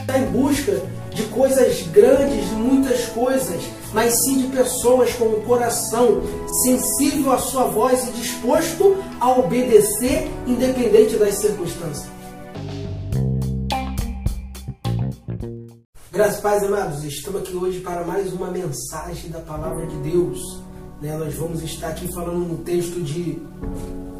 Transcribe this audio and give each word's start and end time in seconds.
Está 0.00 0.18
em 0.18 0.26
busca 0.26 0.80
de 1.14 1.22
coisas 1.24 1.82
grandes, 1.88 2.48
de 2.48 2.54
muitas 2.54 3.06
coisas, 3.06 3.62
mas 3.92 4.12
sim 4.24 4.38
de 4.42 4.56
pessoas 4.56 5.12
com 5.14 5.24
um 5.24 5.40
coração 5.42 6.20
sensível 6.64 7.32
à 7.32 7.38
sua 7.38 7.64
voz 7.64 8.08
e 8.08 8.12
disposto 8.12 8.96
a 9.20 9.30
obedecer, 9.38 10.28
independente 10.46 11.16
das 11.16 11.34
circunstâncias. 11.36 12.08
Graças 16.12 16.40
paz, 16.40 16.62
amados, 16.64 17.04
estamos 17.04 17.40
aqui 17.40 17.54
hoje 17.54 17.80
para 17.80 18.04
mais 18.04 18.32
uma 18.32 18.50
mensagem 18.50 19.30
da 19.30 19.40
Palavra 19.40 19.86
de 19.86 19.96
Deus. 19.98 20.60
Né? 21.00 21.16
Nós 21.16 21.34
vamos 21.34 21.62
estar 21.62 21.88
aqui 21.88 22.12
falando 22.12 22.46
no 22.46 22.58
texto 22.58 23.00
de 23.00 23.40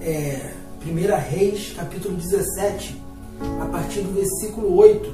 é, 0.01 0.55
1 0.83 1.31
Reis, 1.31 1.75
capítulo 1.77 2.17
17, 2.17 2.97
a 3.61 3.67
partir 3.67 4.01
do 4.01 4.15
versículo 4.15 4.75
8, 4.77 5.13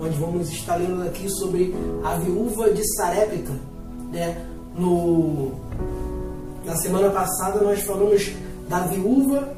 onde 0.00 0.18
vamos 0.18 0.50
estar 0.50 0.74
lendo 0.74 1.02
aqui 1.02 1.30
sobre 1.30 1.72
a 2.02 2.16
viúva 2.16 2.72
de 2.72 2.82
Sarepta. 2.96 3.52
Né? 4.10 4.44
No, 4.76 5.52
na 6.64 6.74
semana 6.76 7.10
passada 7.10 7.60
nós 7.60 7.80
falamos 7.82 8.32
da 8.68 8.80
viúva, 8.80 9.54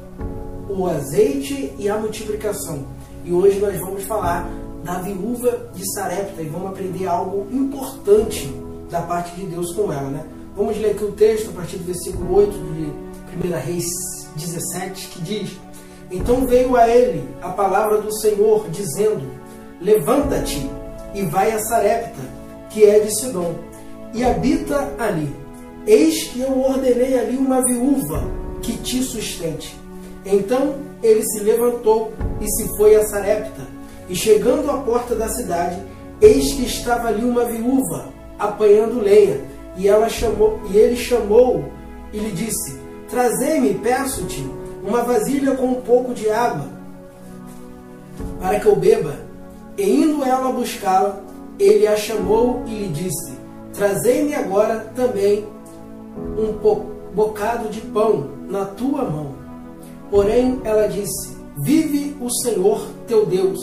o 0.69 0.85
azeite 0.85 1.73
e 1.79 1.89
a 1.89 1.97
multiplicação. 1.97 2.85
E 3.25 3.33
hoje 3.33 3.59
nós 3.59 3.79
vamos 3.79 4.03
falar 4.03 4.47
da 4.83 4.99
viúva 4.99 5.69
de 5.73 5.91
Sarepta 5.93 6.39
e 6.39 6.49
vamos 6.49 6.69
aprender 6.69 7.07
algo 7.07 7.47
importante 7.51 8.47
da 8.91 9.01
parte 9.01 9.35
de 9.35 9.47
Deus 9.47 9.73
com 9.73 9.91
ela. 9.91 10.09
Né? 10.09 10.23
Vamos 10.55 10.77
ler 10.77 10.91
aqui 10.91 11.03
o 11.03 11.13
texto 11.13 11.49
a 11.49 11.53
partir 11.53 11.77
do 11.77 11.85
versículo 11.85 12.35
8 12.35 12.51
de 12.51 13.47
1 13.47 13.51
Reis 13.65 14.16
17, 14.37 15.07
que 15.09 15.21
diz: 15.21 15.57
Então 16.11 16.45
veio 16.45 16.75
a 16.75 16.87
ele 16.87 17.27
a 17.41 17.49
palavra 17.49 18.01
do 18.01 18.13
Senhor, 18.13 18.69
dizendo: 18.69 19.29
Levanta-te 19.81 20.69
e 21.13 21.23
vai 21.23 21.51
a 21.51 21.59
Sarepta, 21.59 22.21
que 22.69 22.85
é 22.85 22.99
de 22.99 23.13
Sidom, 23.19 23.55
e 24.13 24.23
habita 24.23 24.93
ali. 24.97 25.35
Eis 25.85 26.23
que 26.25 26.41
eu 26.41 26.59
ordenei 26.59 27.17
ali 27.17 27.37
uma 27.37 27.63
viúva 27.63 28.23
que 28.61 28.73
te 28.77 29.01
sustente. 29.03 29.77
Então 30.25 30.75
ele 31.01 31.23
se 31.23 31.39
levantou 31.39 32.11
e 32.41 32.49
se 32.49 32.77
foi 32.77 32.95
a 32.95 33.05
Sarepta. 33.05 33.61
E 34.09 34.15
chegando 34.15 34.69
à 34.71 34.77
porta 34.77 35.15
da 35.15 35.27
cidade, 35.29 35.81
eis 36.21 36.53
que 36.53 36.65
estava 36.65 37.07
ali 37.07 37.23
uma 37.23 37.45
viúva 37.45 38.09
apanhando 38.37 39.01
lenha. 39.01 39.41
E 39.77 39.87
ela 39.87 40.09
chamou, 40.09 40.59
e 40.71 40.77
ele 40.77 40.95
chamou 40.95 41.65
e 42.11 42.17
lhe 42.17 42.31
disse: 42.31 42.79
Trazei-me, 43.09 43.75
peço-te, 43.75 44.45
uma 44.83 45.01
vasilha 45.01 45.55
com 45.55 45.67
um 45.67 45.81
pouco 45.81 46.13
de 46.13 46.29
água, 46.29 46.65
para 48.39 48.59
que 48.59 48.65
eu 48.65 48.75
beba. 48.75 49.15
E 49.77 49.89
indo 49.89 50.23
ela 50.23 50.51
buscá-la, 50.51 51.21
ele 51.57 51.87
a 51.87 51.95
chamou 51.95 52.63
e 52.67 52.71
lhe 52.71 52.87
disse: 52.89 53.33
Trazei-me 53.73 54.35
agora 54.35 54.91
também 54.95 55.45
um 56.37 56.53
bocado 57.13 57.69
de 57.69 57.79
pão 57.79 58.29
na 58.49 58.65
tua 58.65 59.03
mão. 59.03 59.35
Porém, 60.11 60.59
ela 60.65 60.87
disse: 60.87 61.37
Vive 61.63 62.17
o 62.19 62.29
Senhor 62.41 62.87
teu 63.07 63.25
Deus, 63.25 63.59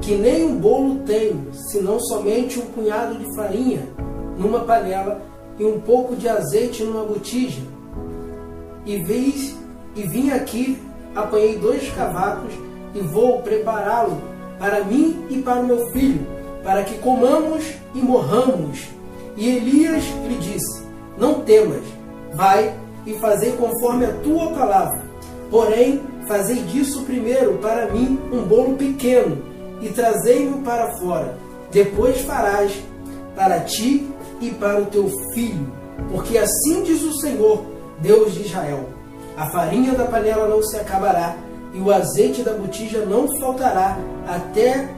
que 0.00 0.16
nem 0.16 0.44
um 0.44 0.56
bolo 0.56 1.00
tenho, 1.06 1.46
senão 1.70 2.00
somente 2.00 2.58
um 2.58 2.66
punhado 2.66 3.16
de 3.16 3.34
farinha 3.36 3.88
numa 4.36 4.60
panela 4.60 5.22
e 5.56 5.64
um 5.64 5.80
pouco 5.80 6.16
de 6.16 6.28
azeite 6.28 6.82
numa 6.82 7.04
botija 7.04 7.71
e, 8.84 8.96
vi, 8.98 9.56
e 9.94 10.02
vim 10.02 10.30
aqui, 10.30 10.78
apanhei 11.14 11.58
dois 11.58 11.90
cavacos 11.90 12.52
e 12.94 13.00
vou 13.00 13.42
prepará-lo 13.42 14.20
para 14.58 14.84
mim 14.84 15.26
e 15.30 15.40
para 15.40 15.60
o 15.60 15.66
meu 15.66 15.90
filho, 15.90 16.26
para 16.62 16.84
que 16.84 16.98
comamos 16.98 17.64
e 17.94 17.98
morramos. 17.98 18.88
E 19.36 19.48
Elias 19.48 20.04
lhe 20.28 20.36
disse: 20.36 20.82
Não 21.18 21.40
temas, 21.40 21.82
vai 22.34 22.74
e 23.06 23.14
fazei 23.14 23.52
conforme 23.52 24.06
a 24.06 24.12
tua 24.14 24.50
palavra. 24.52 25.02
Porém, 25.50 26.00
fazei 26.26 26.62
disso 26.62 27.02
primeiro 27.02 27.58
para 27.58 27.92
mim 27.92 28.18
um 28.32 28.42
bolo 28.42 28.76
pequeno 28.76 29.42
e 29.80 29.88
trazei-o 29.88 30.58
para 30.62 30.96
fora. 30.98 31.36
Depois 31.70 32.20
farás 32.20 32.72
para 33.34 33.60
ti 33.60 34.08
e 34.40 34.50
para 34.50 34.80
o 34.80 34.86
teu 34.86 35.10
filho, 35.34 35.72
porque 36.10 36.36
assim 36.36 36.82
diz 36.82 37.02
o 37.02 37.18
Senhor, 37.20 37.64
Deus 38.00 38.34
de 38.34 38.42
Israel: 38.42 38.88
a 39.36 39.50
farinha 39.50 39.92
da 39.94 40.04
panela 40.04 40.48
não 40.48 40.62
se 40.62 40.76
acabará 40.76 41.36
e 41.72 41.80
o 41.80 41.90
azeite 41.90 42.42
da 42.42 42.52
botija 42.52 43.04
não 43.06 43.26
faltará 43.40 43.96
até 44.26 44.88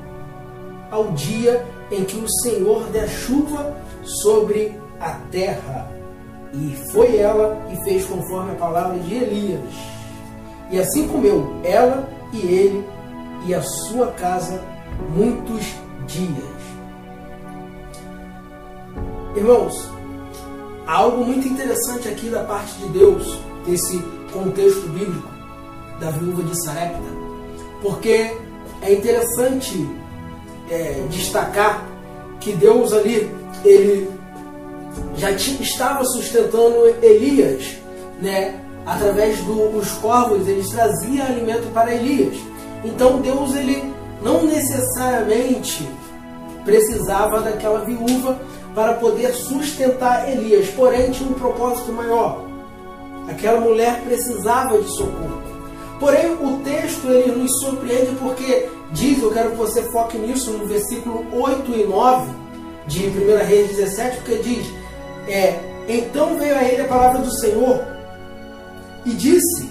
ao 0.90 1.12
dia 1.12 1.64
em 1.90 2.04
que 2.04 2.16
o 2.16 2.28
Senhor 2.42 2.84
der 2.90 3.08
chuva 3.08 3.76
sobre 4.02 4.78
a 5.00 5.12
terra. 5.30 5.90
E 6.52 6.76
foi 6.92 7.16
ela 7.16 7.58
e 7.72 7.84
fez 7.84 8.04
conforme 8.06 8.52
a 8.52 8.56
palavra 8.56 8.98
de 8.98 9.14
Elias. 9.14 9.74
E 10.70 10.78
assim 10.78 11.08
comeu 11.08 11.60
ela 11.64 12.08
e 12.32 12.40
ele 12.40 12.84
e 13.46 13.54
a 13.54 13.62
sua 13.62 14.08
casa 14.12 14.62
muitos 15.14 15.74
dias. 16.06 16.54
Irmãos, 19.36 19.90
Algo 20.86 21.24
muito 21.24 21.48
interessante 21.48 22.08
aqui 22.08 22.28
da 22.28 22.44
parte 22.44 22.74
de 22.74 22.88
Deus, 22.88 23.38
nesse 23.66 23.98
contexto 24.32 24.86
bíblico 24.88 25.28
da 25.98 26.10
viúva 26.10 26.42
de 26.42 26.64
Sarepta, 26.64 27.02
porque 27.80 28.36
é 28.82 28.92
interessante 28.92 29.88
é, 30.70 31.04
destacar 31.10 31.86
que 32.40 32.52
Deus 32.52 32.92
ali, 32.92 33.30
ele 33.64 34.10
já 35.16 35.34
tinha, 35.34 35.60
estava 35.62 36.04
sustentando 36.04 36.94
Elias, 37.02 37.76
né? 38.20 38.60
Através 38.84 39.38
dos 39.40 39.92
corvos, 39.92 40.46
eles 40.46 40.68
traziam 40.68 41.24
alimento 41.26 41.72
para 41.72 41.94
Elias. 41.94 42.36
Então 42.84 43.20
Deus, 43.22 43.54
ele 43.54 43.82
não 44.22 44.44
necessariamente 44.44 45.88
precisava 46.64 47.40
daquela 47.40 47.84
viúva 47.84 48.38
para 48.74 48.94
poder 48.94 49.32
sustentar 49.34 50.28
Elias, 50.28 50.68
porém 50.70 51.10
tinha 51.10 51.30
um 51.30 51.34
propósito 51.34 51.92
maior. 51.92 52.44
Aquela 53.28 53.60
mulher 53.60 54.02
precisava 54.02 54.80
de 54.80 54.88
socorro. 54.88 55.42
Porém, 56.00 56.32
o 56.32 56.60
texto 56.64 57.08
ele 57.08 57.32
nos 57.32 57.50
surpreende 57.60 58.16
porque 58.20 58.68
diz, 58.90 59.22
eu 59.22 59.30
quero 59.32 59.52
que 59.52 59.56
você 59.56 59.82
foque 59.92 60.18
nisso 60.18 60.50
no 60.50 60.66
versículo 60.66 61.24
8 61.32 61.70
e 61.70 61.84
9 61.84 62.32
de 62.86 63.06
1 63.06 63.46
Reis 63.46 63.76
17, 63.76 64.16
porque 64.18 64.36
diz: 64.42 64.66
é, 65.28 65.58
Então 65.88 66.36
veio 66.36 66.56
a 66.56 66.64
ele 66.64 66.82
a 66.82 66.88
palavra 66.88 67.20
do 67.20 67.32
Senhor 67.38 67.80
e 69.06 69.10
disse: 69.10 69.70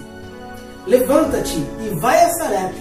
Levanta-te 0.88 1.58
e 1.58 2.00
vai 2.00 2.24
a 2.24 2.30
Sarep, 2.31 2.74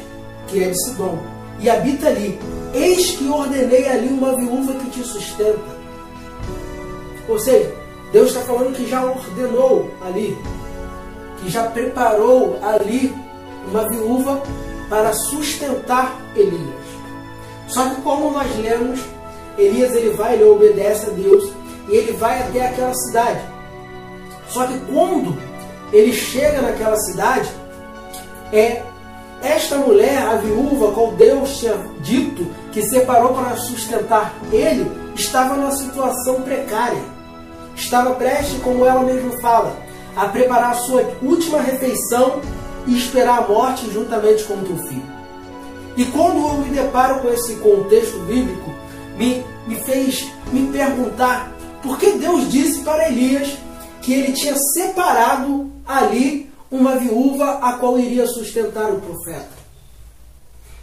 que 0.47 0.63
é 0.63 0.69
de 0.69 0.85
Sidom, 0.85 1.19
e 1.59 1.69
habita 1.69 2.09
ali. 2.09 2.39
Eis 2.73 3.11
que 3.11 3.29
ordenei 3.29 3.87
ali 3.89 4.09
uma 4.09 4.35
viúva 4.37 4.73
que 4.75 4.91
te 4.91 5.03
sustenta 5.03 5.82
ou 7.29 7.39
seja, 7.39 7.75
Deus 8.13 8.29
está 8.29 8.41
falando 8.41 8.77
que 8.77 8.89
já 8.89 9.05
ordenou 9.05 9.91
ali, 10.03 10.37
que 11.41 11.51
já 11.51 11.65
preparou 11.65 12.59
ali 12.63 13.15
uma 13.71 13.89
viúva 13.89 14.43
para 14.89 15.13
sustentar 15.13 16.21
Elias. 16.37 16.83
Só 17.69 17.89
que 17.89 18.01
como 18.03 18.31
nós 18.31 18.55
lemos, 18.59 19.01
Elias 19.57 19.95
ele 19.95 20.11
vai, 20.11 20.35
ele 20.35 20.45
obedece 20.45 21.07
a 21.07 21.11
Deus 21.11 21.51
e 21.89 21.97
ele 21.97 22.13
vai 22.13 22.43
até 22.43 22.67
aquela 22.67 22.95
cidade. 22.95 23.41
Só 24.49 24.67
que 24.67 24.79
quando 24.93 25.37
ele 25.93 26.13
chega 26.13 26.61
naquela 26.61 26.97
cidade, 26.97 27.49
é 28.53 28.83
esta 29.43 29.77
mulher, 29.77 30.19
a 30.19 30.37
viúva, 30.37 30.93
qual 30.93 31.13
Deus 31.13 31.59
tinha 31.59 31.75
dito 32.01 32.47
que 32.71 32.83
separou 32.83 33.35
para 33.35 33.57
sustentar 33.57 34.35
ele, 34.53 34.91
estava 35.15 35.55
numa 35.55 35.73
situação 35.73 36.43
precária. 36.43 37.03
Estava 37.75 38.15
prestes, 38.15 38.61
como 38.63 38.85
ela 38.85 39.03
mesma 39.03 39.41
fala, 39.41 39.77
a 40.17 40.27
preparar 40.27 40.73
a 40.73 40.75
sua 40.75 41.03
última 41.23 41.61
refeição 41.61 42.41
e 42.87 42.97
esperar 42.97 43.39
a 43.39 43.49
morte 43.49 43.91
juntamente 43.91 44.45
com 44.45 44.55
o 44.55 44.65
teu 44.65 44.77
filho. 44.89 45.23
E 45.97 46.05
quando 46.07 46.39
eu 46.39 46.55
me 46.59 46.71
deparo 46.71 47.21
com 47.21 47.29
esse 47.29 47.57
contexto 47.57 48.19
bíblico, 48.21 48.71
me, 49.17 49.45
me 49.67 49.77
fez 49.77 50.27
me 50.53 50.67
perguntar 50.73 51.53
por 51.83 51.99
que 51.99 52.13
Deus 52.13 52.51
disse 52.51 52.81
para 52.81 53.09
Elias 53.09 53.57
que 54.01 54.13
ele 54.13 54.33
tinha 54.33 54.55
separado 54.75 55.71
ali 55.87 56.51
uma 56.71 56.97
viúva 56.97 57.59
a 57.63 57.75
qual 57.75 57.99
iria 57.99 58.27
sustentar 58.27 58.91
o 58.91 59.01
profeta. 59.01 59.63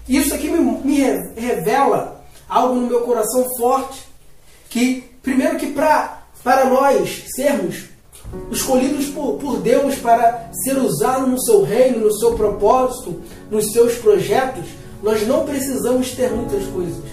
Isso 0.08 0.34
aqui 0.34 0.50
me, 0.50 0.60
me 0.60 1.00
revela 1.36 2.24
algo 2.48 2.76
no 2.76 2.88
meu 2.88 3.02
coração 3.02 3.46
forte, 3.58 4.09
que 4.70 5.04
primeiro 5.22 5.58
que 5.58 5.68
para 5.68 6.20
para 6.44 6.66
nós 6.66 7.26
sermos 7.36 7.90
escolhidos 8.52 9.08
por, 9.08 9.34
por 9.38 9.58
Deus 9.58 9.96
para 9.96 10.50
ser 10.64 10.78
usados 10.78 11.28
no 11.28 11.42
seu 11.42 11.64
reino, 11.64 12.00
no 12.00 12.14
seu 12.14 12.34
propósito, 12.36 13.22
nos 13.50 13.72
seus 13.72 13.96
projetos, 13.96 14.66
nós 15.02 15.26
não 15.28 15.46
precisamos 15.46 16.12
ter 16.12 16.32
muitas 16.32 16.66
coisas. 16.68 17.04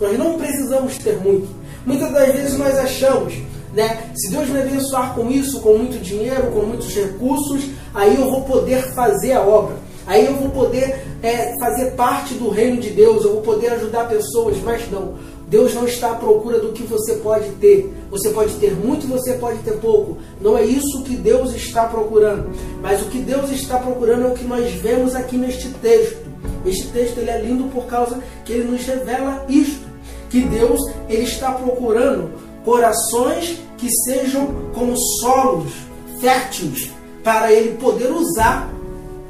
Nós 0.00 0.18
não 0.18 0.38
precisamos 0.38 0.98
ter 0.98 1.16
muito. 1.18 1.48
Muitas 1.86 2.12
das 2.12 2.32
vezes 2.32 2.58
nós 2.58 2.76
achamos, 2.76 3.34
né? 3.72 4.10
Se 4.16 4.30
Deus 4.30 4.48
me 4.48 4.60
abençoar 4.60 5.14
com 5.14 5.30
isso, 5.30 5.60
com 5.60 5.78
muito 5.78 6.02
dinheiro, 6.02 6.50
com 6.52 6.60
muitos 6.60 6.94
recursos, 6.94 7.70
aí 7.94 8.14
eu 8.16 8.30
vou 8.30 8.42
poder 8.42 8.82
fazer 8.94 9.32
a 9.32 9.42
obra. 9.42 9.76
Aí 10.06 10.26
eu 10.26 10.34
vou 10.34 10.50
poder 10.50 11.04
é, 11.22 11.54
fazer 11.58 11.92
parte 11.92 12.34
do 12.34 12.50
reino 12.50 12.80
de 12.80 12.90
Deus, 12.90 13.24
eu 13.24 13.34
vou 13.34 13.42
poder 13.42 13.68
ajudar 13.72 14.08
pessoas, 14.08 14.56
mas 14.62 14.90
não. 14.90 15.14
Deus 15.52 15.74
não 15.74 15.86
está 15.86 16.12
à 16.12 16.14
procura 16.14 16.58
do 16.58 16.72
que 16.72 16.82
você 16.82 17.16
pode 17.16 17.50
ter. 17.60 17.92
Você 18.10 18.30
pode 18.30 18.54
ter 18.54 18.72
muito, 18.74 19.06
você 19.06 19.34
pode 19.34 19.58
ter 19.58 19.72
pouco. 19.72 20.16
Não 20.40 20.56
é 20.56 20.64
isso 20.64 21.04
que 21.04 21.14
Deus 21.14 21.54
está 21.54 21.84
procurando. 21.84 22.50
Mas 22.80 23.02
o 23.02 23.10
que 23.10 23.18
Deus 23.18 23.50
está 23.50 23.78
procurando 23.78 24.24
é 24.24 24.28
o 24.28 24.34
que 24.34 24.44
nós 24.44 24.72
vemos 24.72 25.14
aqui 25.14 25.36
neste 25.36 25.68
texto. 25.68 26.22
Este 26.64 26.86
texto 26.86 27.18
ele 27.18 27.28
é 27.28 27.38
lindo 27.38 27.64
por 27.64 27.84
causa 27.84 28.18
que 28.46 28.52
ele 28.54 28.70
nos 28.70 28.82
revela 28.86 29.44
isto, 29.46 29.86
que 30.30 30.40
Deus 30.40 30.80
ele 31.06 31.24
está 31.24 31.52
procurando 31.52 32.30
corações 32.64 33.60
que 33.76 33.90
sejam 34.06 34.70
como 34.72 34.96
solos 35.20 35.70
férteis 36.18 36.90
para 37.22 37.52
ele 37.52 37.76
poder 37.76 38.10
usar 38.10 38.72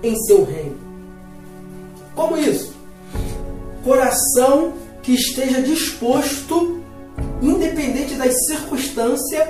em 0.04 0.14
seu 0.22 0.44
reino. 0.44 0.76
Como 2.14 2.36
isso? 2.36 2.72
Coração 3.82 4.81
que 5.02 5.12
esteja 5.12 5.60
disposto, 5.60 6.80
independente 7.40 8.14
das 8.14 8.34
circunstâncias, 8.46 9.48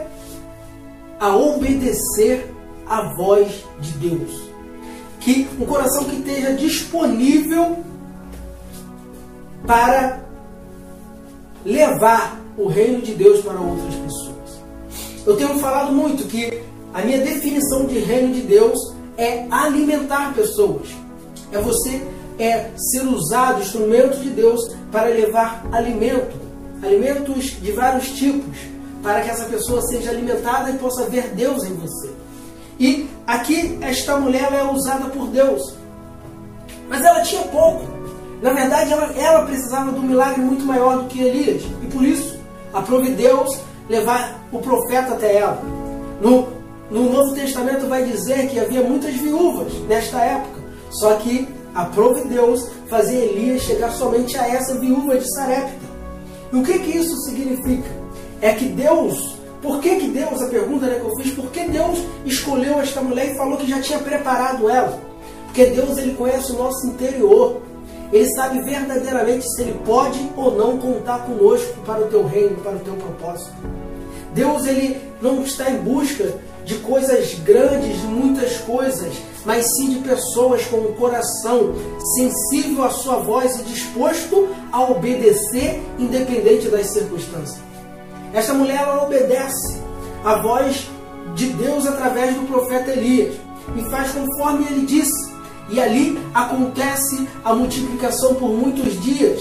a 1.20 1.36
obedecer 1.36 2.52
à 2.86 3.14
voz 3.14 3.64
de 3.80 3.92
Deus. 3.92 4.42
Que 5.20 5.48
um 5.60 5.66
coração 5.66 6.04
que 6.04 6.16
esteja 6.16 6.54
disponível 6.54 7.78
para 9.66 10.20
levar 11.64 12.40
o 12.56 12.66
reino 12.66 13.00
de 13.00 13.14
Deus 13.14 13.40
para 13.40 13.60
outras 13.60 13.94
pessoas. 13.94 14.32
Eu 15.24 15.36
tenho 15.36 15.58
falado 15.58 15.92
muito 15.92 16.24
que 16.24 16.62
a 16.92 17.02
minha 17.02 17.20
definição 17.20 17.86
de 17.86 17.98
reino 17.98 18.34
de 18.34 18.40
Deus 18.42 18.76
é 19.16 19.46
alimentar 19.50 20.34
pessoas. 20.34 20.88
É 21.52 21.58
você 21.60 22.02
é 22.42 22.70
ser 22.76 23.02
usado, 23.02 23.60
instrumento 23.60 24.18
de 24.18 24.30
Deus, 24.30 24.60
para 24.90 25.08
levar 25.08 25.64
alimento, 25.70 26.36
alimentos 26.82 27.60
de 27.60 27.72
vários 27.72 28.10
tipos, 28.10 28.58
para 29.02 29.20
que 29.20 29.30
essa 29.30 29.44
pessoa 29.44 29.80
seja 29.82 30.10
alimentada 30.10 30.70
e 30.70 30.78
possa 30.78 31.04
ver 31.04 31.28
Deus 31.34 31.64
em 31.64 31.74
você. 31.74 32.10
E 32.78 33.08
aqui 33.26 33.78
esta 33.80 34.16
mulher 34.16 34.52
é 34.52 34.64
usada 34.64 35.08
por 35.10 35.28
Deus, 35.28 35.74
mas 36.88 37.04
ela 37.04 37.22
tinha 37.22 37.42
pouco. 37.42 37.84
Na 38.42 38.52
verdade, 38.52 38.92
ela, 38.92 39.12
ela 39.16 39.46
precisava 39.46 39.92
de 39.92 40.00
um 40.00 40.02
milagre 40.02 40.40
muito 40.40 40.64
maior 40.64 41.02
do 41.02 41.08
que 41.08 41.22
Elias, 41.22 41.62
e 41.80 41.86
por 41.86 42.04
isso 42.04 42.40
aprove 42.72 43.10
Deus 43.10 43.56
levar 43.88 44.44
o 44.50 44.58
profeta 44.58 45.14
até 45.14 45.36
ela. 45.36 45.62
No, 46.20 46.48
no 46.90 47.12
Novo 47.12 47.34
Testamento 47.34 47.86
vai 47.86 48.04
dizer 48.04 48.48
que 48.48 48.58
havia 48.58 48.82
muitas 48.82 49.14
viúvas 49.14 49.72
nesta 49.88 50.18
época, 50.18 50.60
só 50.90 51.14
que 51.16 51.48
Aprove 51.74 52.24
Deus 52.28 52.68
fazer 52.88 53.16
Elias 53.16 53.62
chegar 53.62 53.90
somente 53.92 54.36
a 54.36 54.46
essa 54.46 54.78
viúva 54.78 55.16
de 55.16 55.34
Sarepta. 55.34 55.92
E 56.52 56.56
o 56.56 56.62
que, 56.62 56.78
que 56.78 56.98
isso 56.98 57.16
significa? 57.22 57.88
É 58.40 58.52
que 58.52 58.66
Deus, 58.66 59.38
por 59.62 59.80
que, 59.80 59.96
que 59.96 60.08
Deus, 60.08 60.42
a 60.42 60.48
pergunta 60.48 60.86
né, 60.86 60.98
que 60.98 61.06
eu 61.06 61.16
fiz, 61.16 61.34
por 61.34 61.50
que 61.50 61.64
Deus 61.68 61.98
escolheu 62.26 62.80
esta 62.80 63.00
mulher 63.00 63.32
e 63.32 63.36
falou 63.36 63.56
que 63.56 63.70
já 63.70 63.80
tinha 63.80 63.98
preparado 64.00 64.68
ela? 64.68 65.00
Porque 65.46 65.66
Deus 65.66 65.96
ele 65.96 66.14
conhece 66.14 66.52
o 66.52 66.58
nosso 66.58 66.86
interior. 66.86 67.62
Ele 68.12 68.28
sabe 68.34 68.60
verdadeiramente 68.62 69.44
se 69.54 69.62
ele 69.62 69.80
pode 69.86 70.18
ou 70.36 70.54
não 70.54 70.76
contar 70.76 71.20
conosco 71.24 71.74
para 71.86 72.00
o 72.00 72.08
teu 72.08 72.26
reino, 72.26 72.56
para 72.56 72.76
o 72.76 72.80
teu 72.80 72.94
propósito. 72.94 73.52
Deus 74.34 74.66
ele 74.66 75.00
não 75.22 75.42
está 75.42 75.70
em 75.70 75.78
busca 75.78 76.34
de 76.64 76.74
coisas 76.76 77.34
grandes, 77.40 78.00
de 78.00 78.06
muitas 78.06 78.58
coisas, 78.58 79.14
mas 79.44 79.66
sim 79.76 79.90
de 79.90 79.98
pessoas 80.00 80.64
com 80.66 80.76
um 80.76 80.92
coração 80.94 81.72
sensível 82.16 82.84
à 82.84 82.90
sua 82.90 83.16
voz 83.16 83.58
e 83.60 83.64
disposto 83.64 84.48
a 84.70 84.82
obedecer, 84.82 85.82
independente 85.98 86.68
das 86.68 86.88
circunstâncias. 86.88 87.60
Esta 88.32 88.54
mulher 88.54 88.80
ela 88.80 89.04
obedece 89.04 89.76
à 90.24 90.36
voz 90.36 90.88
de 91.34 91.46
Deus 91.48 91.86
através 91.86 92.34
do 92.34 92.46
profeta 92.46 92.90
Elias 92.92 93.34
e 93.76 93.90
faz 93.90 94.12
conforme 94.12 94.66
ele 94.66 94.86
disse. 94.86 95.32
E 95.68 95.80
ali 95.80 96.18
acontece 96.34 97.26
a 97.44 97.54
multiplicação 97.54 98.34
por 98.34 98.50
muitos 98.50 99.00
dias. 99.02 99.40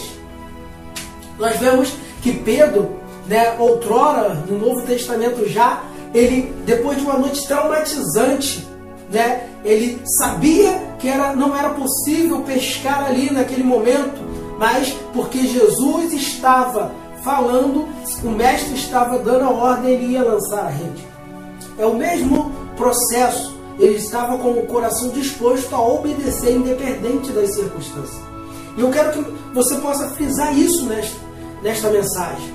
Nós 1.37 1.57
vemos 1.57 1.93
que 2.21 2.33
Pedro, 2.33 2.95
né, 3.27 3.55
outrora, 3.59 4.35
no 4.47 4.57
Novo 4.57 4.81
Testamento 4.85 5.47
já, 5.49 5.83
ele, 6.13 6.53
depois 6.65 6.97
de 6.97 7.03
uma 7.03 7.17
noite 7.17 7.45
traumatizante, 7.47 8.67
né, 9.09 9.49
ele 9.63 10.01
sabia 10.17 10.95
que 10.99 11.07
era, 11.07 11.35
não 11.35 11.55
era 11.55 11.69
possível 11.69 12.41
pescar 12.41 13.05
ali 13.05 13.31
naquele 13.31 13.63
momento, 13.63 14.21
mas 14.57 14.91
porque 15.13 15.45
Jesus 15.45 16.13
estava 16.13 16.91
falando, 17.23 17.87
o 18.23 18.29
mestre 18.29 18.75
estava 18.75 19.19
dando 19.19 19.45
a 19.45 19.49
ordem, 19.49 19.91
ele 19.91 20.13
ia 20.13 20.23
lançar 20.23 20.65
a 20.65 20.69
rede. 20.69 21.07
É 21.77 21.85
o 21.85 21.95
mesmo 21.95 22.51
processo. 22.75 23.59
Ele 23.79 23.95
estava 23.95 24.37
com 24.37 24.51
o 24.51 24.67
coração 24.67 25.09
disposto 25.09 25.73
a 25.73 25.81
obedecer, 25.81 26.55
independente 26.55 27.31
das 27.31 27.55
circunstâncias. 27.55 28.21
E 28.77 28.81
eu 28.81 28.91
quero 28.91 29.11
que 29.11 29.31
você 29.53 29.75
possa 29.75 30.09
frisar 30.09 30.57
isso 30.57 30.85
nesta, 30.85 31.17
nesta 31.63 31.89
mensagem. 31.89 32.53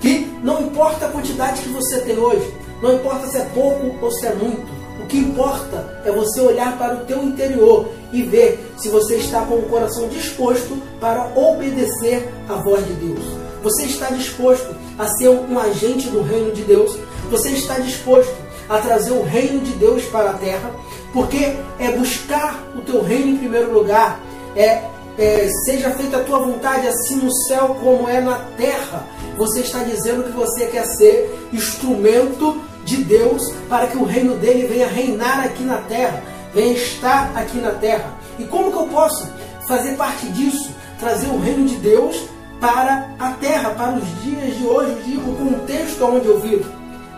Que 0.00 0.30
não 0.42 0.62
importa 0.62 1.06
a 1.06 1.10
quantidade 1.10 1.62
que 1.62 1.68
você 1.70 2.00
tem 2.00 2.16
hoje, 2.16 2.54
não 2.80 2.94
importa 2.94 3.26
se 3.26 3.38
é 3.38 3.44
pouco 3.46 3.92
ou 4.00 4.10
se 4.12 4.26
é 4.26 4.34
muito, 4.34 4.77
que 5.08 5.18
importa 5.18 6.00
é 6.04 6.12
você 6.12 6.40
olhar 6.40 6.76
para 6.78 6.96
o 6.96 7.06
teu 7.06 7.22
interior 7.22 7.88
e 8.12 8.22
ver 8.22 8.74
se 8.76 8.88
você 8.88 9.16
está 9.16 9.40
com 9.42 9.56
o 9.56 9.68
coração 9.68 10.08
disposto 10.08 10.80
para 11.00 11.32
obedecer 11.34 12.28
à 12.48 12.56
voz 12.56 12.86
de 12.86 12.92
Deus. 12.94 13.24
Você 13.62 13.84
está 13.84 14.10
disposto 14.10 14.74
a 14.98 15.06
ser 15.08 15.28
um 15.28 15.58
agente 15.58 16.08
do 16.08 16.22
reino 16.22 16.52
de 16.52 16.62
Deus? 16.62 16.96
Você 17.30 17.50
está 17.50 17.78
disposto 17.78 18.34
a 18.68 18.78
trazer 18.78 19.12
o 19.12 19.22
reino 19.22 19.60
de 19.60 19.72
Deus 19.72 20.04
para 20.04 20.30
a 20.30 20.34
terra? 20.34 20.70
Porque 21.12 21.56
é 21.78 21.90
buscar 21.96 22.62
o 22.76 22.82
teu 22.82 23.02
reino 23.02 23.30
em 23.30 23.38
primeiro 23.38 23.72
lugar, 23.72 24.20
é, 24.54 24.82
é 25.18 25.48
seja 25.64 25.90
feita 25.92 26.18
a 26.18 26.24
tua 26.24 26.38
vontade 26.38 26.86
assim 26.86 27.16
no 27.16 27.32
céu 27.46 27.76
como 27.80 28.08
é 28.08 28.20
na 28.20 28.38
terra. 28.56 29.06
Você 29.36 29.60
está 29.60 29.82
dizendo 29.82 30.24
que 30.24 30.32
você 30.32 30.66
quer 30.66 30.84
ser 30.84 31.48
instrumento 31.52 32.60
de 32.88 33.04
Deus 33.04 33.42
para 33.68 33.86
que 33.86 33.98
o 33.98 34.04
reino 34.04 34.34
dele 34.36 34.66
venha 34.66 34.88
reinar 34.88 35.44
aqui 35.44 35.62
na 35.62 35.78
terra, 35.78 36.22
venha 36.54 36.72
estar 36.72 37.30
aqui 37.36 37.58
na 37.58 37.72
terra. 37.72 38.14
E 38.38 38.44
como 38.44 38.72
que 38.72 38.78
eu 38.78 38.86
posso 38.86 39.28
fazer 39.66 39.96
parte 39.96 40.26
disso? 40.30 40.70
Trazer 40.98 41.28
o 41.28 41.38
reino 41.38 41.66
de 41.66 41.76
Deus 41.76 42.24
para 42.58 43.14
a 43.18 43.32
terra, 43.32 43.70
para 43.70 43.94
os 43.94 44.22
dias 44.22 44.56
de 44.56 44.64
hoje, 44.64 45.16
o 45.18 45.36
contexto 45.36 46.04
onde 46.04 46.26
eu 46.26 46.40
vivo. 46.40 46.68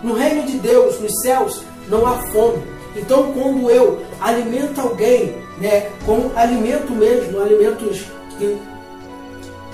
No 0.02 0.14
reino 0.14 0.44
de 0.44 0.58
Deus, 0.58 1.00
nos 1.00 1.12
céus, 1.22 1.62
não 1.88 2.06
há 2.06 2.18
fome. 2.28 2.62
Então, 2.96 3.32
quando 3.32 3.70
eu 3.70 4.02
alimento 4.20 4.80
alguém, 4.80 5.36
né, 5.58 5.90
com 6.04 6.30
alimento 6.34 6.92
mesmo, 6.92 7.40
alimentos 7.40 8.04
que, 8.36 8.58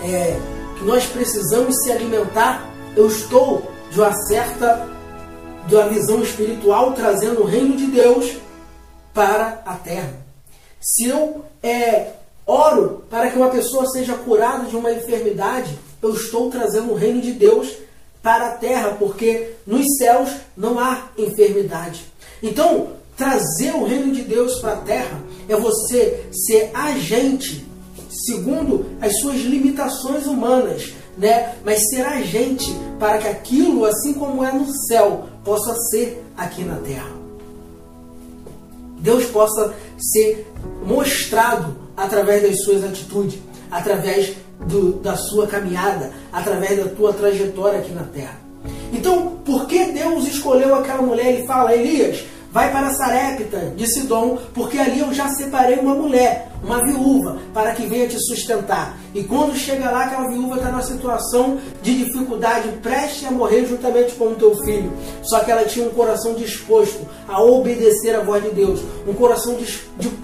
é, 0.03 0.39
que 0.79 0.85
nós 0.85 1.07
precisamos 1.07 1.75
se 1.83 1.93
alimentar, 1.93 2.69
eu 2.95 3.07
estou 3.07 3.71
de 3.91 4.01
uma 4.01 4.13
certa 4.27 4.96
da 5.69 5.89
visão 5.89 6.23
espiritual, 6.23 6.93
trazendo 6.93 7.43
o 7.43 7.47
reino 7.47 7.77
de 7.77 7.87
Deus 7.87 8.37
para 9.13 9.63
a 9.65 9.75
terra. 9.75 10.15
Se 10.81 11.09
eu 11.09 11.45
é, 11.63 12.13
oro 12.47 13.05
para 13.11 13.31
que 13.31 13.37
uma 13.37 13.51
pessoa 13.51 13.87
seja 13.87 14.15
curada 14.15 14.67
de 14.67 14.77
uma 14.77 14.93
enfermidade, 14.93 15.77
eu 16.03 16.15
estou 16.15 16.51
trazendo 16.51 16.93
o 16.93 16.97
reino 16.97 17.21
de 17.21 17.33
Deus 17.33 17.77
para 18.23 18.49
a 18.49 18.57
terra, 18.57 18.97
porque 18.99 19.53
nos 19.67 19.85
céus 19.99 20.31
não 20.57 20.79
há 20.79 21.09
enfermidade. 21.17 22.05
Então, 22.43 22.89
trazer 23.17 23.75
o 23.75 23.85
reino 23.85 24.13
de 24.13 24.23
Deus 24.23 24.61
para 24.61 24.75
a 24.75 24.81
terra 24.81 25.21
é 25.49 25.57
você 25.57 26.25
ser 26.33 26.71
agente 26.75 27.67
segundo 28.27 28.87
as 29.01 29.19
suas 29.21 29.41
limitações 29.41 30.27
humanas, 30.27 30.93
né? 31.17 31.55
Mas 31.65 31.89
ser 31.89 32.03
agente 32.03 32.75
para 32.99 33.19
que 33.19 33.29
aquilo, 33.29 33.85
assim 33.85 34.15
como 34.15 34.45
é 34.45 34.53
no 34.53 34.67
céu, 34.89 35.27
possa 35.47 35.73
ser 35.91 36.27
aqui 36.37 36.65
na 36.65 36.75
terra. 36.75 37.09
Deus 38.99 39.27
possa 39.27 39.73
ser 39.97 40.53
mostrado 40.85 41.77
através 41.97 42.43
das 42.43 42.65
suas 42.65 42.83
atitudes, 42.83 43.39
através 43.71 44.35
do, 44.67 44.95
da 44.95 45.17
sua 45.17 45.47
caminhada, 45.47 46.11
através 46.33 46.77
da 46.77 46.91
tua 46.91 47.13
trajetória 47.13 47.79
aqui 47.79 47.93
na 47.93 48.03
terra. 48.03 48.41
Então, 48.93 49.39
por 49.45 49.67
que 49.67 49.93
Deus 49.93 50.27
escolheu 50.27 50.75
aquela 50.75 51.03
mulher 51.03 51.41
e 51.41 51.47
fala, 51.47 51.73
Elias, 51.75 52.25
vai 52.51 52.73
para 52.73 52.91
Sarepta 52.95 53.73
de 53.77 53.87
Sidom, 53.87 54.39
porque 54.53 54.79
ali 54.79 54.99
eu 54.99 55.15
já 55.15 55.29
separei 55.29 55.79
uma 55.79 55.95
mulher, 55.95 56.51
uma 56.63 56.85
viúva 56.85 57.39
para 57.53 57.73
que 57.73 57.87
venha 57.87 58.09
te 58.09 58.19
sustentar. 58.19 58.97
E 59.15 59.23
quando 59.25 59.55
chega 59.57 59.91
lá, 59.91 60.05
aquela 60.05 60.29
viúva 60.29 60.57
está 60.57 60.71
numa 60.71 60.83
situação 60.83 61.59
de 61.83 62.05
dificuldade, 62.05 62.69
preste 62.83 63.27
a 63.27 63.31
morrer 63.31 63.67
juntamente 63.67 64.15
com 64.15 64.27
o 64.27 64.35
teu 64.35 64.55
filho. 64.65 64.93
Só 65.23 65.41
que 65.41 65.51
ela 65.51 65.65
tinha 65.65 65.87
um 65.87 65.91
coração 65.91 66.35
disposto 66.35 67.07
a 67.29 67.43
obedecer 67.43 68.15
a 68.15 68.21
voz 68.21 68.43
de 68.43 68.51
Deus, 68.51 68.81
um 69.07 69.15
coração 69.15 69.57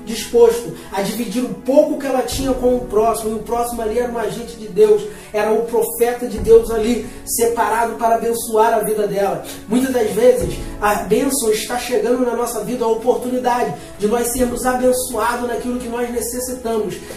disposto 0.04 0.74
a 0.92 1.02
dividir 1.02 1.42
um 1.44 1.52
pouco 1.52 1.98
que 1.98 2.06
ela 2.06 2.22
tinha 2.22 2.52
com 2.52 2.76
o 2.76 2.80
próximo. 2.80 3.30
E 3.30 3.34
o 3.34 3.42
próximo 3.42 3.82
ali 3.82 3.98
era 3.98 4.10
um 4.10 4.18
agente 4.18 4.56
de 4.56 4.68
Deus, 4.68 5.02
era 5.32 5.52
o 5.52 5.62
profeta 5.62 6.26
de 6.26 6.38
Deus 6.38 6.70
ali, 6.70 7.06
separado 7.24 7.94
para 7.94 8.16
abençoar 8.16 8.74
a 8.74 8.80
vida 8.80 9.06
dela. 9.06 9.44
Muitas 9.68 9.92
das 9.92 10.10
vezes, 10.10 10.54
a 10.80 10.96
bênção 10.96 11.50
está 11.50 11.78
chegando 11.78 12.26
na 12.26 12.36
nossa 12.36 12.62
vida, 12.64 12.84
a 12.84 12.88
oportunidade 12.88 13.74
de 13.98 14.06
nós 14.06 14.32
sermos 14.32 14.66
abençoados 14.66 15.48
naquilo 15.48 15.78
que 15.78 15.88
nós 15.88 16.10
necessitamos 16.10 16.22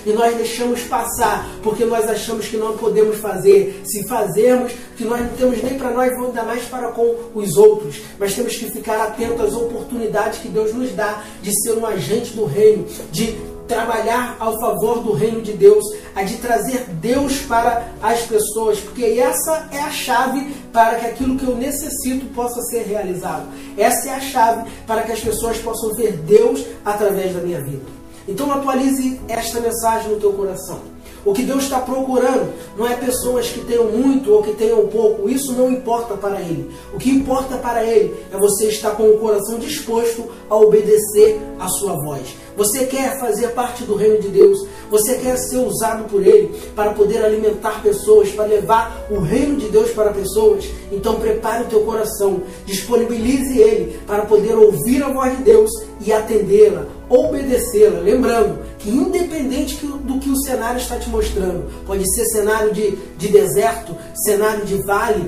e 0.06 0.12
nós 0.14 0.36
deixamos 0.36 0.82
passar 0.82 1.50
porque 1.64 1.86
nós 1.86 2.08
achamos 2.08 2.48
que 2.48 2.58
não 2.58 2.78
podemos 2.78 3.18
fazer. 3.18 3.82
Se 3.86 4.08
fazermos, 4.08 4.74
que 4.98 5.04
nós 5.04 5.22
não 5.22 5.30
temos 5.30 5.62
nem 5.64 5.78
para 5.78 5.92
nós, 5.92 6.12
ainda 6.12 6.44
mais 6.44 6.64
para 6.64 6.90
com 6.90 7.16
os 7.34 7.58
outros. 7.58 8.02
Mas 8.20 8.34
temos 8.34 8.56
que 8.56 8.72
ficar 8.72 9.02
atentos 9.02 9.42
às 9.42 9.54
oportunidades 9.54 10.40
que 10.40 10.48
Deus 10.48 10.74
nos 10.74 10.92
dá 10.92 11.24
de 11.42 11.52
ser 11.62 11.74
um 11.74 11.86
agente 11.86 12.34
do 12.34 12.46
reino, 12.46 12.86
de 13.12 13.36
trabalhar 13.68 14.36
ao 14.40 14.60
favor 14.60 15.02
do 15.02 15.12
reino 15.12 15.42
de 15.42 15.54
Deus, 15.54 15.84
a 16.16 16.24
de 16.24 16.38
trazer 16.38 16.86
Deus 17.02 17.40
para 17.40 17.88
as 18.02 18.22
pessoas, 18.22 18.80
porque 18.80 19.04
essa 19.04 19.68
é 19.72 19.80
a 19.80 19.90
chave 19.90 20.54
para 20.72 20.96
que 20.96 21.06
aquilo 21.08 21.38
que 21.38 21.46
eu 21.46 21.56
necessito 21.56 22.26
possa 22.28 22.62
ser 22.64 22.84
realizado. 22.84 23.48
Essa 23.78 24.10
é 24.10 24.14
a 24.14 24.20
chave 24.20 24.70
para 24.86 25.04
que 25.04 25.12
as 25.12 25.20
pessoas 25.20 25.58
possam 25.58 25.94
ver 25.96 26.14
Deus 26.14 26.64
através 26.84 27.34
da 27.34 27.42
minha 27.42 27.62
vida. 27.62 28.05
Então 28.27 28.51
atualize 28.51 29.20
esta 29.27 29.60
mensagem 29.60 30.12
no 30.12 30.20
teu 30.20 30.34
coração. 30.34 30.96
O 31.25 31.34
que 31.34 31.41
Deus 31.41 31.63
está 31.63 31.79
procurando 31.79 32.53
não 32.77 32.88
é 32.88 32.96
pessoas 32.96 33.50
que 33.50 33.62
tenham 33.62 33.86
muito 33.86 34.32
ou 34.32 34.44
que 34.44 34.53
tenham 34.53 34.86
pouco. 34.88 35.27
Isso 35.27 35.53
não 35.53 35.72
importa 35.72 36.13
para 36.13 36.39
Ele. 36.39 36.70
O 36.94 37.00
que 37.00 37.10
importa 37.10 37.58
para 37.58 37.84
Ele 37.84 38.15
é 38.32 38.38
você 38.38 38.67
estar 38.67 38.91
com 38.91 39.10
o 39.10 39.17
coração 39.17 39.58
disposto 39.58 40.24
a 40.48 40.55
obedecer 40.55 41.39
a 41.60 41.67
sua 41.67 41.94
voz. 41.94 42.36
Você 42.55 42.86
quer 42.86 43.20
fazer 43.20 43.50
parte 43.50 43.84
do 43.84 43.96
reino 43.96 44.22
de 44.22 44.27
Deus. 44.27 44.67
Você 44.91 45.15
quer 45.15 45.36
ser 45.38 45.58
usado 45.58 46.08
por 46.08 46.25
Ele 46.25 46.55
para 46.75 46.91
poder 46.91 47.25
alimentar 47.25 47.82
pessoas, 47.82 48.29
para 48.29 48.46
levar 48.46 49.08
o 49.10 49.20
reino 49.20 49.55
de 49.55 49.67
Deus 49.70 49.89
para 49.89 50.13
pessoas. 50.13 50.65
Então 50.91 51.20
prepare 51.20 51.63
o 51.63 51.67
teu 51.67 51.82
coração, 51.82 52.44
disponibilize 52.65 53.60
ele 53.60 54.00
para 54.05 54.25
poder 54.25 54.55
ouvir 54.55 55.03
a 55.03 55.10
voz 55.10 55.36
de 55.38 55.44
Deus 55.44 55.72
e 56.00 56.13
atendê-la, 56.13 56.86
obedecê-la. 57.10 58.00
Lembrando 58.00 58.60
que 58.80 58.90
independente 58.90 59.86
do 59.86 60.20
que 60.20 60.30
o 60.30 60.38
cenário 60.44 60.80
está 60.80 60.98
te 60.98 61.10
mostrando, 61.10 61.66
pode 61.86 62.04
ser 62.14 62.26
cenário 62.26 62.74
de, 62.74 62.96
de 63.18 63.28
deserto, 63.28 63.96
cenário 64.26 64.66
de 64.66 64.82
vale, 64.84 65.24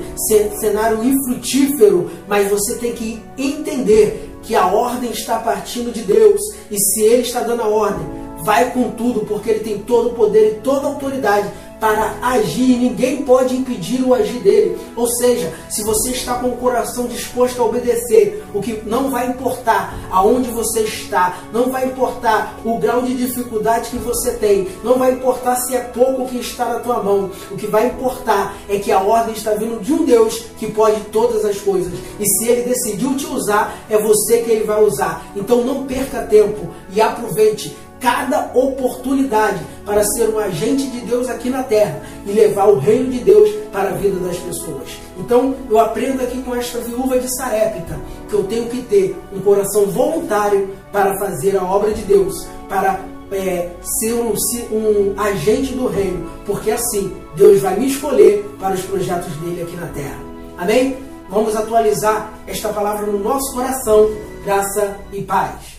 cenário 0.60 1.04
infrutífero, 1.04 2.10
mas 2.28 2.50
você 2.50 2.76
tem 2.76 2.94
que 2.94 3.22
entender 3.38 4.38
que 4.44 4.56
a 4.56 4.68
ordem 4.68 5.12
está 5.12 5.40
partindo 5.40 5.92
de 5.92 6.02
Deus 6.02 6.40
e 6.72 6.78
se 6.80 7.02
Ele 7.02 7.24
está 7.24 7.42
dando 7.42 7.64
a 7.64 7.68
ordem, 7.68 8.06
vai 8.44 8.72
com 8.72 8.92
tudo, 8.92 9.26
porque 9.26 9.50
Ele 9.50 9.60
tem 9.60 9.80
todo 9.80 10.10
o 10.10 10.14
poder 10.14 10.54
e 10.54 10.62
toda 10.62 10.88
a 10.88 10.90
autoridade 10.90 11.50
para 11.80 12.16
agir 12.22 12.78
ninguém 12.78 13.24
pode 13.24 13.56
impedir 13.56 14.02
o 14.04 14.14
agir 14.14 14.40
dele. 14.40 14.78
Ou 14.96 15.08
seja, 15.08 15.54
se 15.70 15.84
você 15.84 16.12
está 16.12 16.36
com 16.36 16.50
o 16.50 16.58
coração 16.58 17.08
disposto 17.08 17.62
a 17.62 17.66
obedecer, 17.66 18.44
o 18.54 18.62
que 18.62 18.82
não 18.86 19.10
vai 19.10 19.28
importar 19.28 19.94
aonde 20.12 20.50
você 20.50 20.82
está, 20.82 21.38
não 21.54 21.70
vai 21.72 21.86
importar 21.86 22.60
o 22.66 22.78
grau 22.78 23.02
de 23.02 23.16
dificuldade 23.16 23.90
que 23.90 23.98
você 23.98 24.34
tem, 24.34 24.68
não 24.84 24.98
vai 24.98 25.12
importar 25.12 25.56
se 25.58 25.76
é 25.76 25.82
pouco 25.82 26.28
que 26.28 26.38
está 26.38 26.66
na 26.66 26.80
tua 26.80 27.02
mão. 27.04 27.30
O 27.52 27.58
que 27.58 27.68
vai 27.68 27.88
importar 27.88 28.56
é 28.70 28.80
que 28.80 28.92
a 28.92 29.00
ordem 29.00 29.34
está 29.34 29.52
vindo 29.52 29.82
de 29.82 29.94
um 29.94 30.06
Deus 30.06 30.46
que 30.58 30.72
pode 30.72 31.00
todas 31.12 31.46
as 31.46 31.60
coisas. 31.60 31.94
E 32.20 32.26
se 32.26 32.48
ele 32.48 32.64
decidiu 32.64 33.16
te 33.16 33.26
usar, 33.26 33.78
é 33.90 33.98
você 33.98 34.40
que 34.40 34.52
ele 34.52 34.64
vai 34.64 34.84
usar. 34.84 35.26
Então 35.36 35.64
não 35.64 35.86
perca 35.86 36.24
tempo 36.24 36.70
e 36.94 37.02
aproveite 37.02 37.76
cada 38.00 38.52
oportunidade 38.54 39.60
para 39.86 40.04
ser 40.04 40.30
um 40.30 40.40
agente 40.40 40.88
de 40.88 41.02
Deus 41.02 41.30
aqui 41.30 41.50
na 41.50 41.64
terra 41.64 42.02
e 42.26 42.32
levar 42.32 42.68
o 42.68 42.78
reino 42.78 43.12
de 43.12 43.20
Deus 43.20 43.50
para 43.72 43.90
a 43.90 43.94
vida 43.94 44.20
das 44.20 44.38
pessoas. 44.38 45.00
Então, 45.18 45.56
eu 45.70 45.80
aprendo 45.80 46.22
aqui 46.22 46.42
com 46.42 46.56
esta 46.56 46.80
viúva 46.80 47.20
de 47.20 47.28
Sarépita 47.38 48.00
que 48.30 48.34
eu 48.34 48.44
tenho 48.44 48.68
que 48.70 48.82
ter 48.84 49.16
um 49.34 49.40
coração 49.40 49.86
voluntário 49.86 50.70
para 50.92 51.18
fazer 51.18 51.58
a 51.58 51.64
obra 51.64 51.92
de 51.92 52.04
Deus, 52.04 52.48
para 52.68 53.00
é, 53.32 53.70
ser 54.00 54.14
um, 54.14 54.34
um 54.72 55.20
agente 55.20 55.74
do 55.74 55.88
reino, 55.88 56.30
porque 56.46 56.72
assim 56.72 57.14
Deus 57.36 57.62
vai 57.62 57.80
me 57.80 57.88
escolher 57.88 58.44
para 58.60 58.76
os 58.76 58.82
projetos 58.82 59.34
dele 59.38 59.62
aqui 59.62 59.76
na 59.76 59.88
terra. 59.88 60.20
Amém? 60.58 60.98
Vamos 61.30 61.56
atualizar 61.56 62.34
esta 62.48 62.70
palavra 62.70 63.06
no 63.06 63.20
nosso 63.20 63.54
coração, 63.54 64.10
graça 64.46 64.98
e 65.12 65.22
paz. 65.22 65.77